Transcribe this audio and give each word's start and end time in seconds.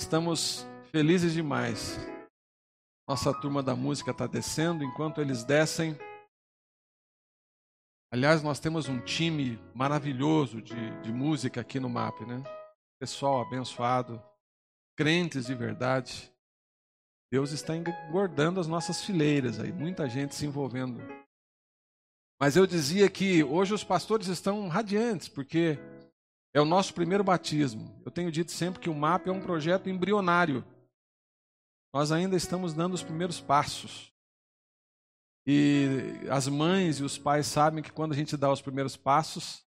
Estamos 0.00 0.66
felizes 0.90 1.34
demais. 1.34 1.98
Nossa 3.06 3.38
turma 3.38 3.62
da 3.62 3.76
música 3.76 4.12
está 4.12 4.26
descendo. 4.26 4.82
Enquanto 4.82 5.20
eles 5.20 5.44
descem, 5.44 5.94
aliás, 8.10 8.42
nós 8.42 8.58
temos 8.58 8.88
um 8.88 8.98
time 8.98 9.58
maravilhoso 9.74 10.62
de, 10.62 11.02
de 11.02 11.12
música 11.12 11.60
aqui 11.60 11.78
no 11.78 11.90
MAP, 11.90 12.22
né? 12.22 12.42
Pessoal 12.98 13.42
abençoado, 13.42 14.20
crentes 14.96 15.46
de 15.46 15.54
verdade. 15.54 16.32
Deus 17.30 17.52
está 17.52 17.76
engordando 17.76 18.58
as 18.58 18.66
nossas 18.66 19.04
fileiras 19.04 19.60
aí, 19.60 19.70
muita 19.70 20.08
gente 20.08 20.34
se 20.34 20.46
envolvendo. 20.46 20.98
Mas 22.40 22.56
eu 22.56 22.66
dizia 22.66 23.08
que 23.10 23.44
hoje 23.44 23.74
os 23.74 23.84
pastores 23.84 24.28
estão 24.28 24.66
radiantes, 24.66 25.28
porque 25.28 25.78
é 26.52 26.60
o 26.60 26.64
nosso 26.64 26.92
primeiro 26.94 27.22
batismo. 27.22 28.00
Eu 28.04 28.10
tenho 28.10 28.30
dito 28.30 28.50
sempre 28.50 28.80
que 28.80 28.90
o 28.90 28.94
MAP 28.94 29.28
é 29.28 29.32
um 29.32 29.40
projeto 29.40 29.88
embrionário. 29.88 30.64
Nós 31.92 32.12
ainda 32.12 32.36
estamos 32.36 32.74
dando 32.74 32.94
os 32.94 33.02
primeiros 33.02 33.40
passos. 33.40 34.12
E 35.46 36.20
as 36.30 36.46
mães 36.46 36.98
e 36.98 37.04
os 37.04 37.18
pais 37.18 37.46
sabem 37.46 37.82
que 37.82 37.92
quando 37.92 38.12
a 38.12 38.16
gente 38.16 38.36
dá 38.36 38.50
os 38.52 38.60
primeiros 38.60 38.96
passos, 38.96 39.64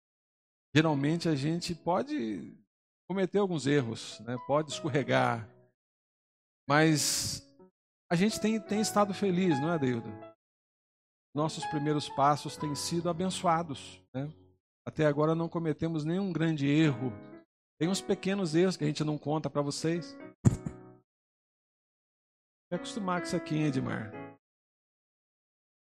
geralmente 0.73 1.27
a 1.27 1.35
gente 1.35 1.75
pode 1.75 2.55
cometer 3.07 3.39
alguns 3.39 3.67
erros, 3.67 4.19
né? 4.21 4.38
pode 4.47 4.71
escorregar. 4.71 5.47
Mas 6.67 7.44
a 8.09 8.16
gente 8.16 8.39
tem, 8.39 8.59
tem 8.59 8.81
estado 8.81 9.13
feliz, 9.13 9.59
não 9.59 9.73
é, 9.73 9.80
Deildo? 9.80 10.09
Nossos 11.33 11.66
primeiros 11.67 12.09
passos 12.09 12.57
têm 12.57 12.73
sido 12.75 13.09
abençoados. 13.09 14.02
Né? 14.13 14.31
Até 14.87 15.05
agora 15.05 15.35
não 15.35 15.49
cometemos 15.49 16.05
nenhum 16.05 16.31
grande 16.31 16.65
erro. 16.65 17.11
Tem 17.77 17.89
uns 17.89 17.99
pequenos 17.99 18.55
erros 18.55 18.77
que 18.77 18.85
a 18.85 18.87
gente 18.87 19.03
não 19.03 19.17
conta 19.17 19.49
para 19.49 19.61
vocês. 19.61 20.17
Vai 22.71 22.79
acostumar 22.79 23.19
com 23.19 23.27
isso 23.27 23.35
aqui, 23.35 23.63
Edmar? 23.63 24.13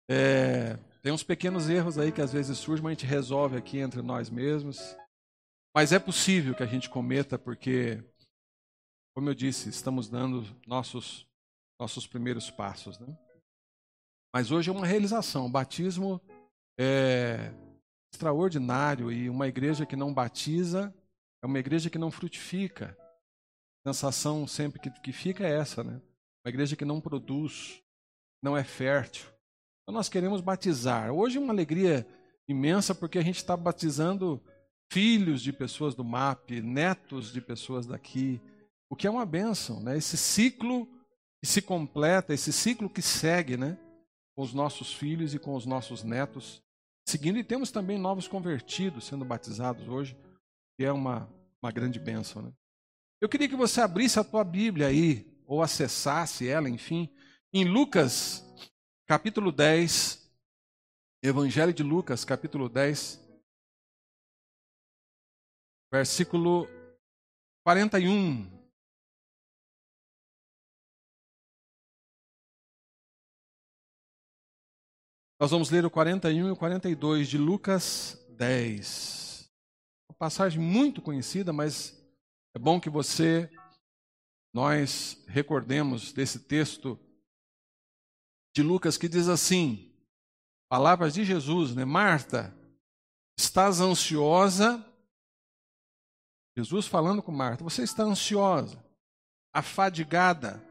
É, 0.08 0.76
tem 1.02 1.12
uns 1.12 1.24
pequenos 1.24 1.68
erros 1.72 1.98
aí 1.98 2.12
que 2.12 2.22
às 2.22 2.32
vezes 2.32 2.56
surgem, 2.60 2.84
mas 2.84 2.92
a 2.92 2.94
gente 2.94 3.10
resolve 3.10 3.58
aqui 3.58 3.80
entre 3.80 4.04
nós 4.04 4.30
mesmos. 4.30 4.96
Mas 5.76 5.92
é 5.92 5.98
possível 5.98 6.54
que 6.54 6.62
a 6.62 6.68
gente 6.68 6.88
cometa, 6.88 7.40
porque, 7.40 8.00
como 9.16 9.28
eu 9.28 9.34
disse, 9.34 9.70
estamos 9.70 10.08
dando 10.08 10.46
nossos, 10.68 11.28
nossos 11.82 12.06
primeiros 12.06 12.52
passos. 12.52 13.00
Né? 13.00 13.18
Mas 14.32 14.52
hoje 14.52 14.70
é 14.70 14.72
uma 14.72 14.86
realização. 14.86 15.48
O 15.48 15.52
batismo 15.52 16.22
é, 16.80 17.52
extraordinário 18.14 19.12
e 19.12 19.30
uma 19.30 19.48
igreja 19.48 19.86
que 19.86 19.96
não 19.96 20.14
batiza 20.14 20.94
é 21.42 21.46
uma 21.46 21.60
igreja 21.60 21.90
que 21.90 21.98
não 21.98 22.12
frutifica. 22.12 22.96
A 23.86 23.90
sensação 23.90 24.48
sempre 24.48 24.80
que, 24.80 24.90
que 24.90 25.12
fica 25.12 25.46
é 25.46 25.60
essa, 25.60 25.84
né? 25.84 26.00
Uma 26.46 26.50
igreja 26.50 26.76
que 26.76 26.86
não 26.86 27.02
produz, 27.02 27.82
não 28.42 28.56
é 28.56 28.64
fértil. 28.64 29.28
Então 29.82 29.94
nós 29.94 30.10
queremos 30.10 30.42
batizar. 30.42 31.12
Hoje 31.12 31.38
é 31.38 31.42
uma 31.42 31.52
alegria 31.52 32.08
imensa 32.48 32.94
porque 32.94 33.18
a 33.18 33.24
gente 33.24 33.38
está 33.38 33.58
batizando 33.58 34.42
filhos 34.92 35.42
de 35.42 35.52
pessoas 35.52 35.96
do 35.96 36.04
MAP, 36.04 36.62
netos 36.62 37.34
de 37.34 37.42
pessoas 37.42 37.88
daqui, 37.88 38.40
o 38.90 38.96
que 38.96 39.08
é 39.08 39.10
uma 39.10 39.26
bênção, 39.26 39.82
né? 39.82 39.98
Esse 39.98 40.18
ciclo 40.18 40.88
que 41.42 41.50
se 41.50 41.62
completa, 41.62 42.34
esse 42.34 42.54
ciclo 42.54 42.90
que 42.90 43.02
segue, 43.02 43.58
né? 43.58 43.78
Com 44.36 44.44
os 44.44 44.54
nossos 44.54 44.94
filhos 44.94 45.34
e 45.34 45.40
com 45.40 45.56
os 45.56 45.66
nossos 45.66 46.04
netos 46.04 46.64
seguindo, 47.06 47.38
e 47.38 47.44
temos 47.44 47.72
também 47.72 47.98
novos 47.98 48.28
convertidos 48.28 49.06
sendo 49.06 49.26
batizados 49.26 49.88
hoje, 49.88 50.18
que 50.78 50.86
é 50.86 50.92
uma, 50.92 51.30
uma 51.62 51.72
grande 51.72 52.00
bênção. 52.00 52.42
Né? 52.42 52.52
Eu 53.22 53.30
queria 53.30 53.50
que 53.50 53.56
você 53.56 53.82
abrisse 53.82 54.20
a 54.20 54.24
tua 54.24 54.44
Bíblia 54.44 54.88
aí, 54.88 55.32
ou 55.46 55.62
acessasse 55.62 56.48
ela, 56.48 56.70
enfim, 56.70 57.10
em 57.52 57.66
Lucas, 57.66 58.44
capítulo 59.06 59.52
10, 59.52 60.24
Evangelho 61.22 61.74
de 61.74 61.84
Lucas, 61.84 62.26
capítulo 62.26 62.68
10, 62.68 63.22
versículo 65.92 66.68
41. 67.64 68.53
Nós 75.44 75.52
vamos 75.52 75.70
ler 75.70 75.86
o 75.86 75.92
41 75.92 76.48
e 76.48 76.52
o 76.52 76.56
42 76.56 77.28
de 77.28 77.38
Lucas 77.38 78.18
10. 78.38 79.52
Uma 80.10 80.16
passagem 80.18 80.58
muito 80.58 81.02
conhecida, 81.02 81.52
mas 81.52 82.02
é 82.56 82.60
bom 82.60 82.80
que 82.80 82.90
você, 82.90 83.52
nós 84.54 85.22
recordemos 85.28 86.14
desse 86.14 86.40
texto 86.40 86.98
de 88.56 88.64
Lucas 88.64 88.98
que 88.98 89.10
diz 89.10 89.28
assim: 89.28 89.94
palavras 90.70 91.14
de 91.14 91.26
Jesus, 91.26 91.76
né? 91.76 91.84
Marta, 91.84 92.58
estás 93.38 93.82
ansiosa? 93.82 94.82
Jesus 96.58 96.88
falando 96.88 97.22
com 97.22 97.34
Marta, 97.34 97.66
você 97.66 97.84
está 97.84 98.04
ansiosa, 98.04 98.82
afadigada 99.54 100.66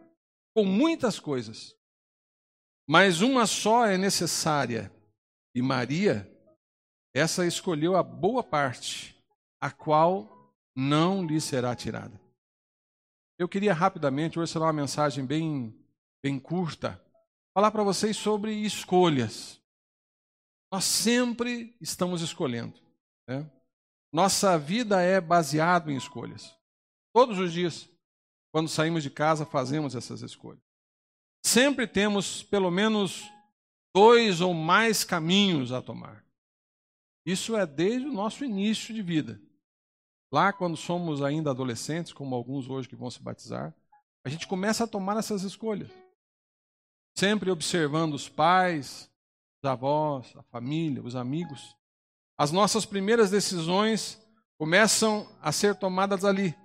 com 0.56 0.65
muitas 0.65 1.21
coisas. 1.21 1.77
Mas 2.92 3.22
uma 3.22 3.47
só 3.47 3.86
é 3.86 3.97
necessária. 3.97 4.92
E 5.54 5.62
Maria, 5.62 6.30
essa 7.14 7.47
escolheu 7.47 7.97
a 7.97 8.03
boa 8.03 8.44
parte, 8.44 9.19
a 9.58 9.70
qual 9.70 10.54
não 10.76 11.25
lhe 11.25 11.41
será 11.41 11.75
tirada. 11.75 12.20
Eu 13.38 13.48
queria 13.48 13.72
rapidamente, 13.72 14.38
hoje 14.38 14.53
será 14.53 14.66
uma 14.66 14.75
mensagem 14.75 15.25
bem, 15.25 15.75
bem 16.22 16.38
curta, 16.38 17.03
falar 17.54 17.70
para 17.70 17.82
vocês 17.82 18.14
sobre 18.14 18.53
escolhas. 18.56 19.59
Nós 20.70 20.84
sempre 20.84 21.74
estamos 21.80 22.20
escolhendo. 22.20 22.78
Né? 23.26 23.50
Nossa 24.12 24.59
vida 24.59 25.00
é 25.00 25.19
baseada 25.19 25.91
em 25.91 25.97
escolhas. 25.97 26.54
Todos 27.10 27.38
os 27.38 27.54
dias, 27.54 27.88
quando 28.53 28.69
saímos 28.69 29.03
de 29.03 29.09
casa, 29.09 29.47
fazemos 29.47 29.94
essas 29.94 30.20
escolhas. 30.20 30.72
Sempre 31.44 31.86
temos 31.86 32.42
pelo 32.42 32.70
menos 32.70 33.28
dois 33.94 34.41
ou 34.41 34.54
mais 34.54 35.04
caminhos 35.04 35.72
a 35.72 35.82
tomar. 35.82 36.25
Isso 37.26 37.56
é 37.56 37.66
desde 37.66 38.06
o 38.06 38.12
nosso 38.12 38.44
início 38.44 38.94
de 38.94 39.03
vida. 39.03 39.41
Lá, 40.32 40.53
quando 40.53 40.76
somos 40.76 41.22
ainda 41.22 41.50
adolescentes, 41.50 42.12
como 42.12 42.34
alguns 42.34 42.69
hoje 42.69 42.88
que 42.88 42.97
vão 42.97 43.10
se 43.10 43.22
batizar, 43.22 43.75
a 44.25 44.28
gente 44.28 44.47
começa 44.47 44.84
a 44.84 44.88
tomar 44.88 45.19
essas 45.19 45.42
escolhas. 45.42 45.91
Sempre 47.16 47.50
observando 47.50 48.14
os 48.14 48.28
pais, 48.28 49.10
os 49.62 49.69
avós, 49.69 50.34
a 50.36 50.42
família, 50.44 51.03
os 51.03 51.14
amigos. 51.14 51.76
As 52.38 52.50
nossas 52.50 52.86
primeiras 52.86 53.30
decisões 53.30 54.19
começam 54.59 55.28
a 55.41 55.53
ser 55.53 55.74
tomadas 55.74 56.24
ali. 56.24 56.56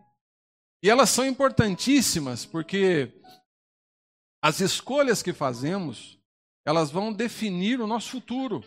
E 0.82 0.90
elas 0.90 1.10
são 1.10 1.26
importantíssimas, 1.26 2.46
porque 2.46 3.12
as 4.48 4.62
escolhas 4.62 5.22
que 5.22 5.34
fazemos, 5.34 6.18
elas 6.66 6.90
vão 6.90 7.12
definir 7.12 7.82
o 7.82 7.86
nosso 7.86 8.12
futuro. 8.12 8.64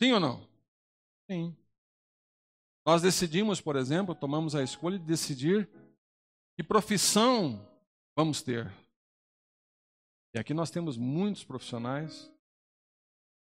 Sim 0.00 0.12
ou 0.12 0.20
não? 0.20 0.48
Sim. 1.28 1.56
Nós 2.86 3.02
decidimos, 3.02 3.60
por 3.60 3.74
exemplo, 3.74 4.14
tomamos 4.14 4.54
a 4.54 4.62
escolha 4.62 5.00
de 5.00 5.04
decidir 5.04 5.68
que 6.56 6.62
profissão 6.62 7.68
vamos 8.16 8.40
ter. 8.40 8.72
E 10.32 10.38
aqui 10.38 10.54
nós 10.54 10.70
temos 10.70 10.96
muitos 10.96 11.42
profissionais. 11.42 12.32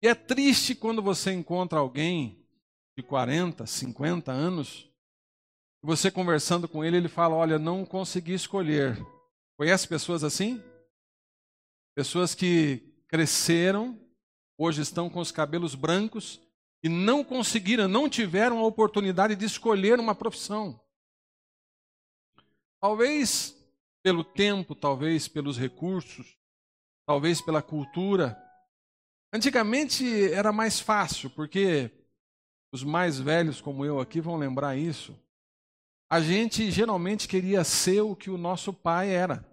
E 0.02 0.06
é 0.06 0.14
triste 0.14 0.74
quando 0.74 1.00
você 1.00 1.32
encontra 1.32 1.78
alguém 1.78 2.46
de 2.94 3.02
40, 3.02 3.64
50 3.64 4.30
anos, 4.30 4.86
você 5.82 6.10
conversando 6.10 6.68
com 6.68 6.84
ele, 6.84 6.98
ele 6.98 7.08
fala: 7.08 7.36
Olha, 7.36 7.58
não 7.58 7.86
consegui 7.86 8.34
escolher. 8.34 8.98
Conhece 9.62 9.86
pessoas 9.86 10.24
assim? 10.24 10.60
Pessoas 11.94 12.34
que 12.34 12.82
cresceram, 13.06 13.96
hoje 14.58 14.82
estão 14.82 15.08
com 15.08 15.20
os 15.20 15.30
cabelos 15.30 15.76
brancos 15.76 16.42
e 16.82 16.88
não 16.88 17.22
conseguiram, 17.22 17.86
não 17.86 18.08
tiveram 18.08 18.58
a 18.58 18.66
oportunidade 18.66 19.36
de 19.36 19.44
escolher 19.44 20.00
uma 20.00 20.16
profissão. 20.16 20.80
Talvez 22.80 23.56
pelo 24.02 24.24
tempo, 24.24 24.74
talvez 24.74 25.28
pelos 25.28 25.56
recursos, 25.56 26.36
talvez 27.06 27.40
pela 27.40 27.62
cultura. 27.62 28.36
Antigamente 29.32 30.32
era 30.32 30.50
mais 30.50 30.80
fácil, 30.80 31.30
porque 31.30 31.88
os 32.72 32.82
mais 32.82 33.20
velhos 33.20 33.60
como 33.60 33.84
eu 33.84 34.00
aqui 34.00 34.20
vão 34.20 34.34
lembrar 34.34 34.76
isso. 34.76 35.16
A 36.10 36.20
gente 36.20 36.68
geralmente 36.68 37.28
queria 37.28 37.62
ser 37.62 38.00
o 38.00 38.16
que 38.16 38.28
o 38.28 38.36
nosso 38.36 38.72
pai 38.72 39.10
era. 39.10 39.51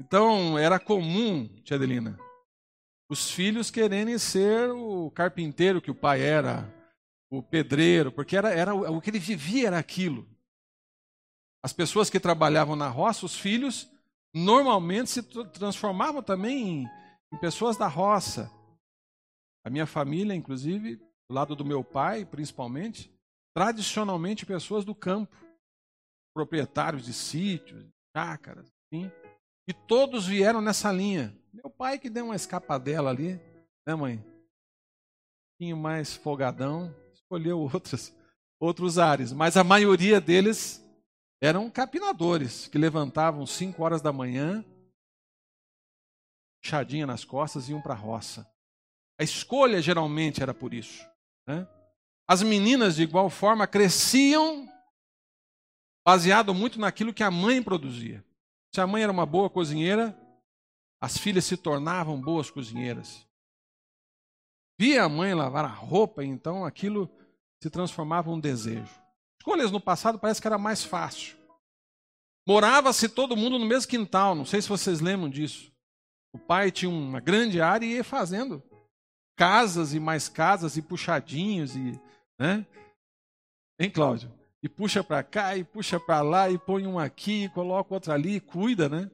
Então, 0.00 0.58
era 0.58 0.78
comum, 0.78 1.48
tia 1.62 1.76
Adelina, 1.76 2.18
os 3.08 3.30
filhos 3.30 3.70
quererem 3.70 4.18
ser 4.18 4.70
o 4.70 5.10
carpinteiro 5.10 5.80
que 5.80 5.90
o 5.90 5.94
pai 5.94 6.22
era, 6.22 6.72
o 7.30 7.42
pedreiro, 7.42 8.10
porque 8.10 8.36
era, 8.36 8.52
era 8.52 8.74
o 8.74 9.00
que 9.00 9.10
ele 9.10 9.18
vivia 9.18 9.68
era 9.68 9.78
aquilo. 9.78 10.28
As 11.64 11.72
pessoas 11.72 12.10
que 12.10 12.20
trabalhavam 12.20 12.76
na 12.76 12.88
roça, 12.88 13.26
os 13.26 13.38
filhos, 13.38 13.88
normalmente 14.34 15.10
se 15.10 15.22
transformavam 15.22 16.22
também 16.22 16.68
em, 16.68 16.90
em 17.32 17.38
pessoas 17.38 17.76
da 17.76 17.88
roça. 17.88 18.50
A 19.64 19.70
minha 19.70 19.86
família, 19.86 20.34
inclusive, 20.34 20.96
do 21.28 21.34
lado 21.34 21.56
do 21.56 21.64
meu 21.64 21.82
pai, 21.82 22.24
principalmente, 22.24 23.12
tradicionalmente 23.54 24.46
pessoas 24.46 24.84
do 24.84 24.94
campo, 24.94 25.36
proprietários 26.34 27.04
de 27.04 27.12
sítios, 27.12 27.84
chácaras, 28.16 28.70
enfim. 28.92 29.10
E 29.68 29.72
todos 29.72 30.26
vieram 30.26 30.60
nessa 30.60 30.92
linha. 30.92 31.36
Meu 31.52 31.68
pai 31.68 31.98
que 31.98 32.08
deu 32.08 32.26
uma 32.26 32.36
escapadela 32.36 33.10
ali, 33.10 33.40
né, 33.86 33.94
mãe? 33.94 34.16
Um 34.18 35.50
pouquinho 35.50 35.76
mais 35.76 36.14
folgadão, 36.14 36.94
escolheu 37.12 37.58
outros, 37.60 38.12
outros 38.60 38.98
ares, 38.98 39.32
mas 39.32 39.56
a 39.56 39.64
maioria 39.64 40.20
deles 40.20 40.82
eram 41.40 41.70
capinadores 41.70 42.68
que 42.68 42.78
levantavam 42.78 43.46
5 43.46 43.82
horas 43.82 44.00
da 44.00 44.12
manhã, 44.12 44.64
chadinha 46.64 47.06
nas 47.06 47.24
costas 47.24 47.68
e 47.68 47.72
iam 47.72 47.80
para 47.80 47.94
a 47.94 47.96
roça. 47.96 48.48
A 49.18 49.24
escolha 49.24 49.80
geralmente 49.80 50.42
era 50.42 50.52
por 50.52 50.74
isso. 50.74 51.06
Né? 51.46 51.66
As 52.28 52.42
meninas, 52.42 52.96
de 52.96 53.02
igual 53.02 53.30
forma, 53.30 53.66
cresciam 53.66 54.68
baseado 56.04 56.52
muito 56.52 56.78
naquilo 56.78 57.14
que 57.14 57.22
a 57.22 57.30
mãe 57.30 57.62
produzia. 57.62 58.24
Se 58.76 58.80
a 58.82 58.86
mãe 58.86 59.02
era 59.02 59.10
uma 59.10 59.24
boa 59.24 59.48
cozinheira, 59.48 60.14
as 61.00 61.16
filhas 61.16 61.46
se 61.46 61.56
tornavam 61.56 62.20
boas 62.20 62.50
cozinheiras. 62.50 63.26
Via 64.78 65.02
a 65.02 65.08
mãe 65.08 65.32
lavar 65.32 65.64
a 65.64 65.68
roupa, 65.68 66.22
então 66.22 66.62
aquilo 66.62 67.10
se 67.58 67.70
transformava 67.70 68.30
um 68.30 68.38
desejo. 68.38 68.94
Escolhas 69.40 69.70
no 69.70 69.80
passado 69.80 70.18
parece 70.18 70.42
que 70.42 70.46
era 70.46 70.58
mais 70.58 70.84
fácil. 70.84 71.38
Morava-se 72.46 73.08
todo 73.08 73.34
mundo 73.34 73.58
no 73.58 73.64
mesmo 73.64 73.88
quintal, 73.88 74.34
não 74.34 74.44
sei 74.44 74.60
se 74.60 74.68
vocês 74.68 75.00
lembram 75.00 75.30
disso. 75.30 75.72
O 76.34 76.38
pai 76.38 76.70
tinha 76.70 76.90
uma 76.90 77.18
grande 77.18 77.62
área 77.62 77.86
e 77.86 77.94
ia 77.94 78.04
fazendo 78.04 78.62
casas 79.38 79.94
e 79.94 79.98
mais 79.98 80.28
casas 80.28 80.76
e 80.76 80.82
puxadinhos 80.82 81.74
e, 81.74 81.98
né? 82.38 82.66
Hein, 83.80 83.88
Cláudio? 83.88 84.30
E 84.62 84.68
puxa 84.68 85.04
para 85.04 85.22
cá 85.22 85.56
e 85.56 85.64
puxa 85.64 86.00
para 86.00 86.22
lá 86.22 86.50
e 86.50 86.58
põe 86.58 86.86
um 86.86 86.98
aqui, 86.98 87.44
e 87.44 87.48
coloca 87.48 87.94
outro 87.94 88.12
ali 88.12 88.36
e 88.36 88.40
cuida, 88.40 88.88
né? 88.88 89.10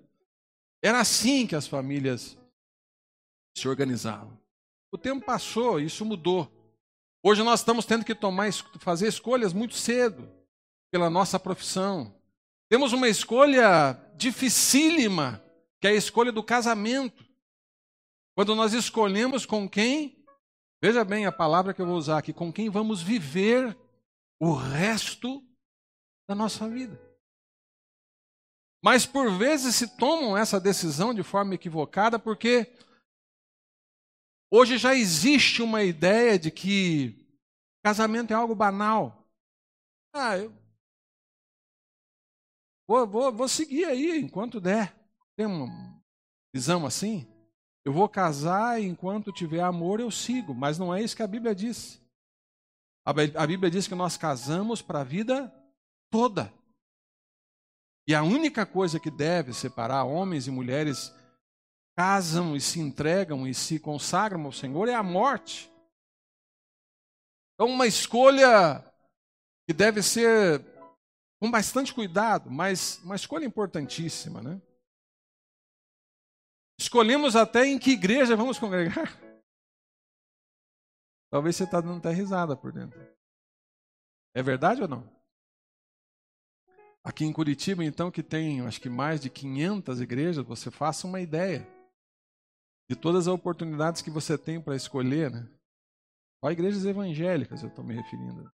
Era 0.82 1.00
assim 1.00 1.46
que 1.46 1.54
as 1.54 1.66
famílias 1.66 2.38
se 3.56 3.68
organizavam. 3.68 4.38
O 4.90 4.98
tempo 4.98 5.24
passou, 5.24 5.80
isso 5.80 6.04
mudou. 6.04 6.50
Hoje 7.22 7.42
nós 7.42 7.60
estamos 7.60 7.86
tendo 7.86 8.04
que 8.04 8.14
tomar, 8.14 8.52
fazer 8.78 9.06
escolhas 9.06 9.52
muito 9.52 9.74
cedo 9.74 10.28
pela 10.90 11.08
nossa 11.08 11.38
profissão. 11.38 12.14
Temos 12.68 12.92
uma 12.92 13.08
escolha 13.08 13.98
dificílima, 14.16 15.42
que 15.80 15.86
é 15.86 15.90
a 15.90 15.94
escolha 15.94 16.32
do 16.32 16.42
casamento. 16.42 17.24
Quando 18.34 18.54
nós 18.54 18.72
escolhemos 18.72 19.46
com 19.46 19.68
quem, 19.68 20.24
veja 20.82 21.04
bem 21.04 21.26
a 21.26 21.32
palavra 21.32 21.72
que 21.72 21.80
eu 21.80 21.86
vou 21.86 21.96
usar 21.96 22.18
aqui, 22.18 22.32
com 22.32 22.52
quem 22.52 22.68
vamos 22.68 23.02
viver 23.02 23.76
o 24.42 24.54
resto 24.54 25.46
da 26.28 26.34
nossa 26.34 26.68
vida. 26.68 27.00
Mas 28.82 29.06
por 29.06 29.38
vezes 29.38 29.76
se 29.76 29.96
tomam 29.96 30.36
essa 30.36 30.60
decisão 30.60 31.14
de 31.14 31.22
forma 31.22 31.54
equivocada 31.54 32.18
porque 32.18 32.76
Hoje 34.54 34.76
já 34.76 34.94
existe 34.94 35.62
uma 35.62 35.82
ideia 35.82 36.38
de 36.38 36.50
que 36.50 37.26
casamento 37.82 38.32
é 38.32 38.34
algo 38.34 38.54
banal. 38.54 39.26
Ah, 40.14 40.36
eu 40.36 40.52
vou, 42.86 43.06
vou, 43.06 43.32
vou 43.32 43.48
seguir 43.48 43.86
aí 43.86 44.20
enquanto 44.20 44.60
der. 44.60 44.94
Tem 45.34 45.46
uma 45.46 46.02
visão 46.54 46.84
assim? 46.84 47.26
Eu 47.82 47.94
vou 47.94 48.06
casar 48.10 48.78
e 48.78 48.84
enquanto 48.84 49.32
tiver 49.32 49.62
amor 49.62 50.00
eu 50.00 50.10
sigo, 50.10 50.54
mas 50.54 50.78
não 50.78 50.94
é 50.94 51.00
isso 51.00 51.16
que 51.16 51.22
a 51.22 51.26
Bíblia 51.26 51.54
diz. 51.54 52.01
A 53.04 53.46
Bíblia 53.46 53.70
diz 53.70 53.88
que 53.88 53.94
nós 53.94 54.16
casamos 54.16 54.80
para 54.80 55.00
a 55.00 55.04
vida 55.04 55.52
toda. 56.10 56.52
E 58.06 58.14
a 58.14 58.22
única 58.22 58.66
coisa 58.66 59.00
que 59.00 59.10
deve 59.10 59.52
separar 59.52 60.04
homens 60.04 60.46
e 60.46 60.50
mulheres 60.50 61.12
casam 61.96 62.56
e 62.56 62.60
se 62.60 62.80
entregam 62.80 63.46
e 63.46 63.54
se 63.54 63.78
consagram 63.78 64.44
ao 64.44 64.52
Senhor 64.52 64.88
é 64.88 64.94
a 64.94 65.02
morte. 65.02 65.70
Então, 67.54 67.68
uma 67.68 67.86
escolha 67.86 68.84
que 69.66 69.72
deve 69.72 70.02
ser 70.02 70.64
com 71.40 71.50
bastante 71.50 71.92
cuidado, 71.92 72.50
mas 72.50 73.00
uma 73.04 73.16
escolha 73.16 73.44
importantíssima, 73.44 74.40
né? 74.40 74.60
Escolhemos 76.78 77.36
até 77.36 77.66
em 77.66 77.78
que 77.78 77.92
igreja 77.92 78.36
vamos 78.36 78.58
congregar. 78.58 79.20
Talvez 81.32 81.56
você 81.56 81.64
está 81.64 81.80
dando 81.80 81.96
até 81.96 82.12
risada 82.12 82.54
por 82.54 82.70
dentro. 82.70 83.00
É 84.34 84.42
verdade 84.42 84.82
ou 84.82 84.86
não? 84.86 85.10
Aqui 87.02 87.24
em 87.24 87.32
Curitiba, 87.32 87.82
então, 87.82 88.10
que 88.10 88.22
tem 88.22 88.60
acho 88.60 88.78
que 88.78 88.90
mais 88.90 89.18
de 89.18 89.30
500 89.30 90.02
igrejas, 90.02 90.44
você 90.44 90.70
faça 90.70 91.06
uma 91.06 91.22
ideia 91.22 91.66
de 92.86 92.94
todas 92.94 93.26
as 93.26 93.32
oportunidades 93.32 94.02
que 94.02 94.10
você 94.10 94.36
tem 94.36 94.60
para 94.60 94.76
escolher, 94.76 95.30
né? 95.30 95.48
Só 96.44 96.52
igrejas 96.52 96.84
evangélicas 96.84 97.62
eu 97.62 97.70
estou 97.70 97.82
me 97.82 97.94
referindo. 97.94 98.52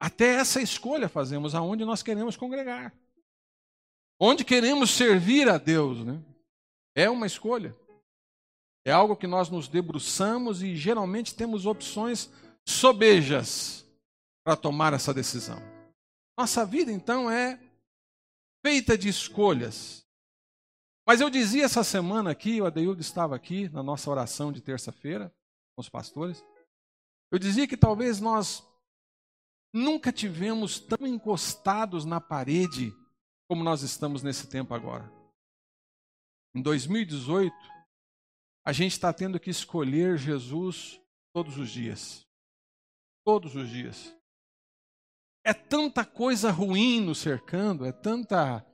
Até 0.00 0.36
essa 0.36 0.62
escolha 0.62 1.10
fazemos 1.10 1.54
aonde 1.54 1.84
nós 1.84 2.02
queremos 2.02 2.38
congregar. 2.38 2.96
Onde 4.18 4.46
queremos 4.46 4.90
servir 4.92 5.46
a 5.50 5.58
Deus, 5.58 6.02
né? 6.06 6.24
É 6.94 7.10
uma 7.10 7.26
escolha. 7.26 7.76
É 8.84 8.92
algo 8.92 9.16
que 9.16 9.26
nós 9.26 9.48
nos 9.48 9.66
debruçamos 9.66 10.62
e 10.62 10.76
geralmente 10.76 11.34
temos 11.34 11.64
opções 11.64 12.30
sobejas 12.66 13.84
para 14.44 14.56
tomar 14.56 14.92
essa 14.92 15.14
decisão. 15.14 15.58
Nossa 16.38 16.66
vida, 16.66 16.92
então, 16.92 17.30
é 17.30 17.58
feita 18.64 18.98
de 18.98 19.08
escolhas. 19.08 20.04
Mas 21.06 21.20
eu 21.20 21.30
dizia 21.30 21.64
essa 21.64 21.84
semana 21.84 22.30
aqui, 22.30 22.60
o 22.60 22.66
Adeildo 22.66 23.00
estava 23.00 23.34
aqui 23.34 23.68
na 23.70 23.82
nossa 23.82 24.10
oração 24.10 24.52
de 24.52 24.60
terça-feira 24.60 25.34
com 25.74 25.80
os 25.80 25.88
pastores. 25.88 26.44
Eu 27.30 27.38
dizia 27.38 27.66
que 27.66 27.76
talvez 27.76 28.20
nós 28.20 28.66
nunca 29.72 30.12
tivemos 30.12 30.78
tão 30.78 31.06
encostados 31.06 32.04
na 32.04 32.20
parede 32.20 32.94
como 33.48 33.64
nós 33.64 33.82
estamos 33.82 34.22
nesse 34.22 34.46
tempo 34.46 34.74
agora. 34.74 35.10
Em 36.54 36.62
2018, 36.62 37.54
a 38.64 38.72
gente 38.72 38.92
está 38.92 39.12
tendo 39.12 39.38
que 39.38 39.50
escolher 39.50 40.16
Jesus 40.16 41.00
todos 41.34 41.58
os 41.58 41.68
dias. 41.70 42.26
Todos 43.24 43.54
os 43.54 43.68
dias. 43.68 44.16
É 45.44 45.52
tanta 45.52 46.04
coisa 46.04 46.50
ruim 46.50 47.00
nos 47.00 47.18
cercando, 47.18 47.84
é 47.84 47.92
tanta 47.92 48.64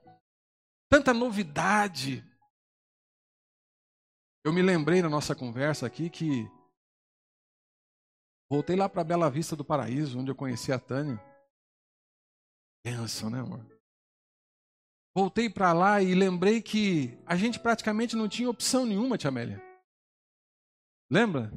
tanta 0.89 1.13
novidade. 1.13 2.23
Eu 4.43 4.53
me 4.53 4.61
lembrei 4.61 5.01
na 5.01 5.09
nossa 5.09 5.35
conversa 5.35 5.85
aqui 5.85 6.09
que 6.09 6.49
voltei 8.49 8.75
lá 8.75 8.87
para 8.87 9.03
Bela 9.03 9.29
Vista 9.29 9.55
do 9.55 9.65
Paraíso, 9.65 10.17
onde 10.17 10.31
eu 10.31 10.35
conheci 10.35 10.71
a 10.71 10.79
Tânia. 10.79 11.21
Pensa, 12.83 13.29
né, 13.29 13.39
amor? 13.39 13.65
Voltei 15.13 15.49
para 15.49 15.73
lá 15.73 16.01
e 16.01 16.15
lembrei 16.15 16.61
que 16.61 17.21
a 17.25 17.35
gente 17.35 17.59
praticamente 17.59 18.15
não 18.15 18.29
tinha 18.29 18.49
opção 18.49 18.85
nenhuma, 18.85 19.17
Tia 19.17 19.27
Amélia. 19.27 19.70
Lembra? 21.11 21.51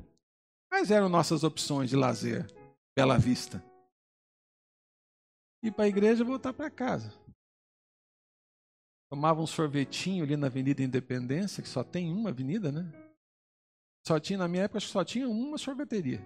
Quais 0.69 0.91
eram 0.91 1.09
nossas 1.09 1.45
opções 1.45 1.89
de 1.89 1.95
lazer? 1.95 2.45
Bela 2.97 3.17
Vista. 3.17 3.65
Ir 5.63 5.71
para 5.71 5.85
a 5.85 5.89
igreja 5.89 6.25
e 6.25 6.27
voltar 6.27 6.53
para 6.53 6.69
casa. 6.69 7.13
Tomava 9.09 9.41
um 9.41 9.47
sorvetinho 9.47 10.25
ali 10.25 10.37
na 10.37 10.49
Avenida 10.49 10.83
Independência, 10.83 11.63
que 11.63 11.69
só 11.69 11.85
tem 11.85 12.13
uma 12.13 12.31
avenida, 12.31 12.73
né? 12.73 12.83
Só 14.05 14.19
tinha, 14.19 14.41
na 14.41 14.49
minha 14.49 14.65
época, 14.65 14.81
só 14.81 15.05
tinha 15.05 15.29
uma 15.29 15.57
sorveteria. 15.57 16.21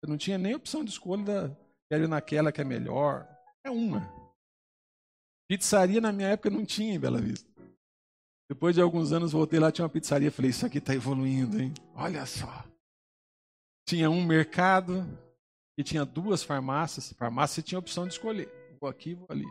Eu 0.00 0.08
não 0.08 0.16
tinha 0.16 0.38
nem 0.38 0.54
opção 0.54 0.84
de 0.84 0.92
escolha 0.92 1.24
da, 1.24 1.56
quero 1.90 2.06
naquela 2.06 2.52
que 2.52 2.60
é 2.60 2.64
melhor. 2.64 3.28
É 3.64 3.70
uma. 3.70 4.00
Pizzaria 5.48 6.00
na 6.00 6.12
minha 6.12 6.28
época 6.28 6.48
não 6.50 6.64
tinha 6.64 6.94
em 6.94 7.00
Bela 7.00 7.20
Vista. 7.20 7.49
Depois 8.50 8.74
de 8.74 8.82
alguns 8.82 9.12
anos 9.12 9.32
voltei 9.32 9.58
lá, 9.58 9.72
tinha 9.72 9.84
uma 9.84 9.90
pizzaria. 9.90 10.30
Falei, 10.30 10.50
isso 10.50 10.66
aqui 10.66 10.76
está 10.76 10.94
evoluindo, 10.94 11.62
hein? 11.62 11.72
Olha 11.94 12.26
só. 12.26 12.64
Tinha 13.86 14.10
um 14.10 14.22
mercado 14.24 15.06
e 15.78 15.84
tinha 15.84 16.04
duas 16.04 16.42
farmácias. 16.42 17.12
Farmácia 17.12 17.62
tinha 17.62 17.78
opção 17.78 18.06
de 18.06 18.12
escolher. 18.12 18.50
Vou 18.80 18.90
aqui, 18.90 19.14
vou 19.14 19.26
ali 19.30 19.46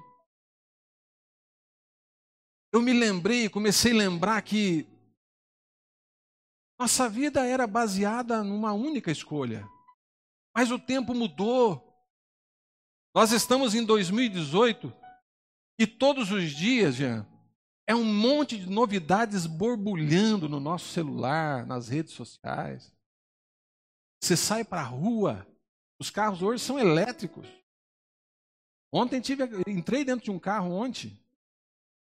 eu 2.71 2.81
me 2.81 2.93
lembrei, 2.93 3.49
comecei 3.49 3.91
a 3.91 3.95
lembrar 3.95 4.41
que 4.41 4.87
nossa 6.79 7.09
vida 7.09 7.45
era 7.45 7.67
baseada 7.67 8.43
numa 8.43 8.73
única 8.73 9.11
escolha. 9.11 9.67
Mas 10.55 10.71
o 10.71 10.79
tempo 10.79 11.13
mudou. 11.13 11.85
Nós 13.13 13.31
estamos 13.31 13.73
em 13.73 13.83
2018 13.83 14.95
E 15.79 15.87
todos 15.87 16.31
os 16.31 16.51
dias, 16.51 16.95
Jean, 16.95 17.25
é 17.89 17.95
um 17.95 18.05
monte 18.05 18.55
de 18.55 18.69
novidades 18.69 19.47
borbulhando 19.47 20.47
no 20.47 20.59
nosso 20.59 20.89
celular, 20.89 21.65
nas 21.65 21.87
redes 21.87 22.13
sociais. 22.13 22.95
Você 24.21 24.37
sai 24.37 24.63
para 24.63 24.81
a 24.81 24.85
rua, 24.85 25.47
os 25.99 26.11
carros 26.11 26.43
hoje 26.43 26.63
são 26.63 26.77
elétricos. 26.77 27.47
Ontem 28.93 29.19
tive, 29.19 29.43
entrei 29.67 30.05
dentro 30.05 30.23
de 30.23 30.29
um 30.29 30.37
carro 30.37 30.71
ontem. 30.71 31.19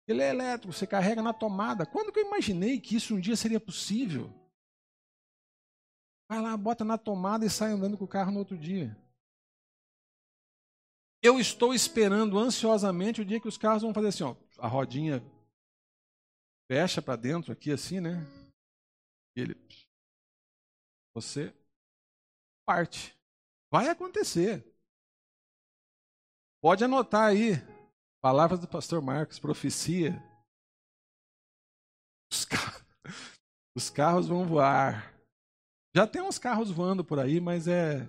Ele 0.08 0.24
é 0.24 0.32
elétrico, 0.32 0.74
você 0.74 0.88
carrega 0.88 1.22
na 1.22 1.32
tomada. 1.32 1.86
Quando 1.86 2.12
que 2.12 2.22
eu 2.22 2.26
imaginei 2.26 2.82
que 2.82 2.96
isso 2.96 3.14
um 3.14 3.20
dia 3.20 3.36
seria 3.36 3.60
possível? 3.60 4.34
Vai 6.28 6.42
lá, 6.42 6.58
bota 6.58 6.84
na 6.84 6.98
tomada 6.98 7.46
e 7.46 7.52
sai 7.52 7.74
andando 7.74 8.00
com 8.00 8.06
o 8.06 8.08
carro 8.08 8.32
no 8.32 8.40
outro 8.40 8.58
dia. 8.58 8.98
Eu 11.22 11.40
estou 11.40 11.72
esperando 11.72 12.40
ansiosamente 12.40 13.22
o 13.22 13.26
dia 13.26 13.40
que 13.40 13.48
os 13.48 13.60
carros 13.60 13.84
vão 13.84 13.94
fazer 13.94 14.08
assim, 14.08 14.24
ó, 14.24 14.36
a 14.58 14.68
rodinha 14.68 15.22
fecha 16.70 17.02
para 17.02 17.16
dentro 17.16 17.52
aqui 17.52 17.72
assim, 17.72 18.00
né? 18.00 18.26
E 19.36 19.42
ele 19.42 19.56
você 21.16 21.54
parte. 22.66 23.18
Vai 23.72 23.88
acontecer. 23.90 24.64
Pode 26.62 26.84
anotar 26.84 27.30
aí. 27.30 27.54
Palavras 28.22 28.60
do 28.60 28.68
pastor 28.68 29.02
Marcos, 29.02 29.40
profecia. 29.40 30.12
Os, 32.32 32.46
car... 32.46 32.86
Os 33.76 33.90
carros 33.90 34.28
vão 34.28 34.46
voar. 34.46 35.14
Já 35.96 36.06
tem 36.06 36.22
uns 36.22 36.38
carros 36.38 36.70
voando 36.70 37.04
por 37.04 37.20
aí, 37.20 37.40
mas 37.40 37.68
é 37.68 38.02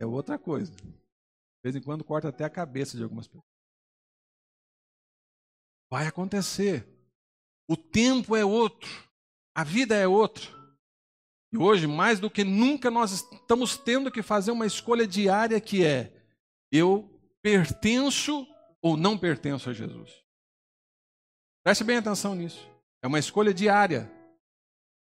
é 0.00 0.06
outra 0.06 0.38
coisa. 0.38 0.72
De 0.72 1.62
vez 1.64 1.74
em 1.74 1.82
quando 1.82 2.04
corta 2.04 2.28
até 2.28 2.44
a 2.44 2.50
cabeça 2.50 2.96
de 2.96 3.02
algumas 3.02 3.26
pessoas. 3.26 3.44
Vai 5.90 6.06
acontecer. 6.06 6.97
O 7.68 7.76
tempo 7.76 8.34
é 8.34 8.44
outro. 8.44 8.90
A 9.54 9.62
vida 9.62 9.94
é 9.94 10.08
outra. 10.08 10.44
E 11.52 11.58
hoje, 11.58 11.86
mais 11.86 12.18
do 12.18 12.30
que 12.30 12.44
nunca, 12.44 12.90
nós 12.90 13.12
estamos 13.12 13.76
tendo 13.76 14.10
que 14.10 14.22
fazer 14.22 14.50
uma 14.50 14.66
escolha 14.66 15.06
diária 15.06 15.60
que 15.60 15.84
é: 15.84 16.12
eu 16.72 17.08
pertenço 17.42 18.46
ou 18.80 18.96
não 18.96 19.18
pertenço 19.18 19.68
a 19.68 19.72
Jesus? 19.72 20.22
Preste 21.64 21.84
bem 21.84 21.98
atenção 21.98 22.34
nisso. 22.34 22.66
É 23.02 23.06
uma 23.06 23.18
escolha 23.18 23.52
diária. 23.52 24.10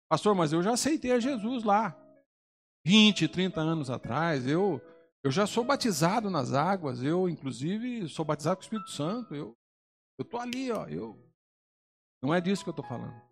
Pastor, 0.09 0.35
mas 0.35 0.53
eu 0.53 0.63
já 0.63 0.73
aceitei 0.73 1.13
a 1.13 1.19
Jesus 1.19 1.65
lá. 1.65 2.01
20, 2.87 3.29
30 3.29 3.61
anos 3.61 3.91
atrás, 3.91 4.47
eu 4.47 4.81
eu 5.25 5.31
já 5.31 5.47
sou 5.47 5.65
batizado 5.65 6.29
nas 6.29 6.53
águas, 6.53 7.03
eu 7.03 7.31
inclusive 7.31 8.07
sou 8.11 8.27
batizado 8.27 8.57
com 8.57 8.61
o 8.61 8.65
Espírito 8.65 8.91
Santo, 8.91 9.35
eu 9.35 9.57
eu 10.19 10.25
tô 10.25 10.39
ali, 10.39 10.71
ó, 10.71 10.87
eu 10.87 11.19
Não 12.25 12.35
é 12.35 12.41
disso 12.41 12.65
que 12.65 12.71
eu 12.71 12.73
estou 12.73 12.85
falando 12.85 13.23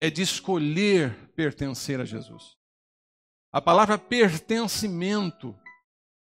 é 0.00 0.10
de 0.10 0.22
escolher 0.22 1.14
pertencer 1.34 2.00
a 2.00 2.04
Jesus. 2.04 2.56
A 3.52 3.60
palavra 3.60 3.98
pertencimento 3.98 5.58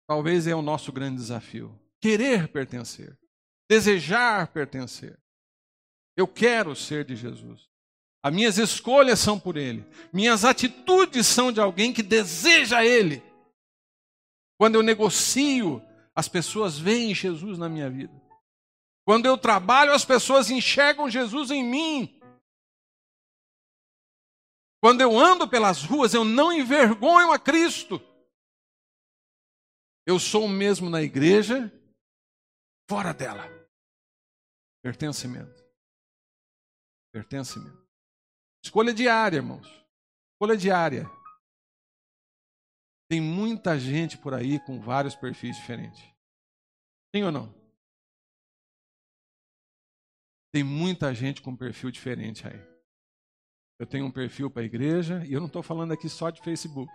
talvez 0.07 0.47
é 0.47 0.55
o 0.55 0.61
nosso 0.61 0.91
grande 0.91 1.17
desafio. 1.17 1.77
Querer 1.99 2.47
pertencer, 2.47 3.17
desejar 3.69 4.47
pertencer. 4.47 5.19
Eu 6.15 6.27
quero 6.27 6.75
ser 6.75 7.03
de 7.03 7.15
Jesus. 7.15 7.67
As 8.23 8.33
minhas 8.33 8.57
escolhas 8.57 9.19
são 9.19 9.39
por 9.39 9.57
Ele. 9.57 9.85
Minhas 10.13 10.45
atitudes 10.45 11.27
são 11.27 11.51
de 11.51 11.59
alguém 11.59 11.91
que 11.91 12.01
deseja 12.01 12.85
Ele. 12.85 13.21
Quando 14.57 14.75
eu 14.75 14.83
negocio, 14.83 15.81
as 16.15 16.27
pessoas 16.29 16.77
veem 16.77 17.13
Jesus 17.13 17.57
na 17.57 17.67
minha 17.67 17.89
vida. 17.89 18.13
Quando 19.05 19.27
eu 19.27 19.37
trabalho, 19.37 19.93
as 19.93 20.03
pessoas 20.03 20.49
enxergam 20.49 21.09
Jesus 21.09 21.51
em 21.51 21.63
mim. 21.63 22.19
Quando 24.81 25.01
eu 25.01 25.17
ando 25.17 25.47
pelas 25.47 25.83
ruas, 25.83 26.13
eu 26.13 26.25
não 26.25 26.51
envergonho 26.51 27.31
a 27.31 27.39
Cristo. 27.39 28.01
Eu 30.07 30.19
sou 30.19 30.45
o 30.45 30.49
mesmo 30.49 30.89
na 30.89 31.01
igreja, 31.01 31.71
fora 32.89 33.13
dela. 33.13 33.43
Pertencimento. 34.83 35.63
Pertencimento. 37.11 37.87
Escolha 38.63 38.93
diária, 38.93 39.37
irmãos. 39.37 39.67
Escolha 40.33 40.57
diária. 40.57 41.05
Tem 43.07 43.21
muita 43.21 43.79
gente 43.79 44.17
por 44.17 44.33
aí 44.33 44.59
com 44.59 44.79
vários 44.79 45.15
perfis 45.15 45.55
diferentes. 45.55 46.03
Tem 47.11 47.23
ou 47.23 47.31
não? 47.31 47.64
Tem 50.55 50.63
muita 50.63 51.13
gente 51.13 51.41
com 51.41 51.53
perfil 51.53 51.91
diferente 51.91 52.47
aí. 52.47 52.65
Eu 53.77 53.85
tenho 53.85 54.05
um 54.05 54.09
perfil 54.09 54.49
para 54.49 54.61
a 54.61 54.65
igreja, 54.65 55.21
e 55.25 55.33
eu 55.33 55.41
não 55.41 55.47
estou 55.47 55.61
falando 55.61 55.91
aqui 55.91 56.07
só 56.07 56.29
de 56.29 56.41
Facebook. 56.41 56.89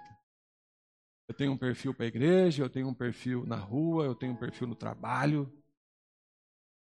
Eu 1.28 1.34
tenho 1.34 1.52
um 1.52 1.58
perfil 1.58 1.92
para 1.92 2.06
a 2.06 2.08
igreja, 2.08 2.62
eu 2.62 2.70
tenho 2.70 2.88
um 2.88 2.94
perfil 2.94 3.44
na 3.44 3.56
rua, 3.56 4.06
eu 4.06 4.14
tenho 4.14 4.32
um 4.32 4.36
perfil 4.36 4.66
no 4.66 4.74
trabalho. 4.74 5.52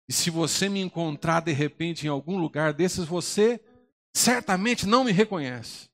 E 0.07 0.13
se 0.13 0.29
você 0.29 0.69
me 0.69 0.79
encontrar 0.79 1.39
de 1.39 1.51
repente 1.53 2.05
em 2.05 2.09
algum 2.09 2.37
lugar 2.37 2.71
desses, 2.71 3.03
você 3.03 3.59
certamente 4.15 4.85
não 4.85 5.03
me 5.03 5.11
reconhece 5.11 5.89